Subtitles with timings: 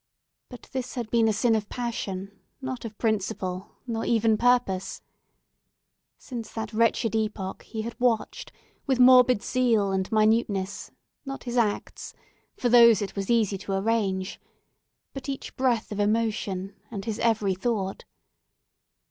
[0.49, 5.03] But this had been a sin of passion, not of principle, nor even purpose.
[6.17, 8.51] Since that wretched epoch, he had watched
[8.87, 10.89] with morbid zeal and minuteness,
[11.23, 17.19] not his acts—for those it was easy to arrange—but each breath of emotion, and his
[17.19, 18.05] every thought.